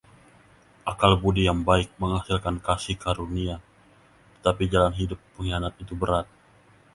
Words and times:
Akal 0.91 1.13
budi 1.21 1.41
yang 1.49 1.59
baik 1.69 1.89
menghasilkan 2.01 2.55
kasih 2.67 2.95
karunia, 3.03 3.55
tetapi 4.41 4.63
jalan 4.73 4.93
hidup 4.99 5.19
pengkhianat 5.37 5.73
itu 5.83 5.93
berat. 6.01 6.25